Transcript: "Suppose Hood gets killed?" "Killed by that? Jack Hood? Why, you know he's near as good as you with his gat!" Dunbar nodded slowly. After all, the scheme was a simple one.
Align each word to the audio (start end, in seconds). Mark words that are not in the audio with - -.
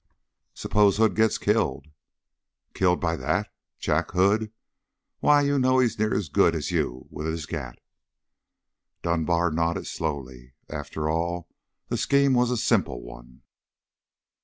"Suppose 0.55 0.97
Hood 0.97 1.15
gets 1.15 1.37
killed?" 1.37 1.85
"Killed 2.73 2.99
by 2.99 3.15
that? 3.17 3.53
Jack 3.77 4.09
Hood? 4.13 4.51
Why, 5.19 5.41
you 5.43 5.59
know 5.59 5.77
he's 5.77 5.99
near 5.99 6.11
as 6.11 6.27
good 6.27 6.55
as 6.55 6.71
you 6.71 7.05
with 7.11 7.27
his 7.27 7.45
gat!" 7.45 7.77
Dunbar 9.03 9.51
nodded 9.51 9.85
slowly. 9.85 10.55
After 10.67 11.07
all, 11.07 11.47
the 11.89 11.97
scheme 11.97 12.33
was 12.33 12.49
a 12.49 12.57
simple 12.57 13.03
one. 13.03 13.43